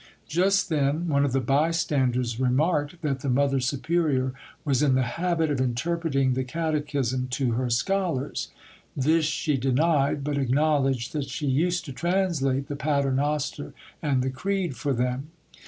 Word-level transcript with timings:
Just 0.27 0.69
then 0.69 1.09
one 1.09 1.23
of 1.25 1.31
the 1.31 1.39
bystanders 1.39 2.39
remarked 2.39 3.03
that 3.03 3.19
the 3.19 3.29
mother 3.29 3.59
superior 3.59 4.33
was 4.65 4.81
in 4.81 4.95
the 4.95 5.03
habit 5.03 5.51
of 5.51 5.61
interpreting 5.61 6.33
the 6.33 6.43
Catechism 6.43 7.27
to 7.29 7.51
her 7.51 7.69
scholars. 7.69 8.47
This 8.97 9.25
she 9.25 9.57
denied, 9.57 10.23
but 10.23 10.39
acknowledged 10.39 11.13
that 11.13 11.29
she 11.29 11.45
used 11.45 11.85
to 11.85 11.93
translate 11.93 12.67
the 12.67 12.75
Paternoster 12.75 13.73
and 14.01 14.23
the 14.23 14.31
Creed 14.31 14.75
for 14.75 14.91
them. 14.91 15.27